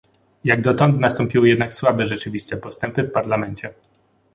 [0.43, 3.73] Jak dotąd nastąpiły jednak słabe rzeczywiste postępy w Parlamencie